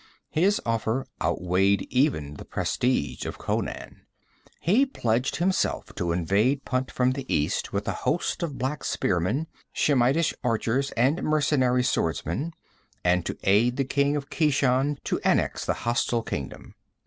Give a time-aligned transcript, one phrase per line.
[0.31, 4.01] His offer outweighed even the prestige of Conan.
[4.59, 9.45] He pledged himself to invade Punt from the east with a host of black spearmen,
[9.71, 12.55] Shemitish archers, and mercenary swordsmen,
[13.03, 16.73] and to aid the king of Keshan to annex the hostile kingdom.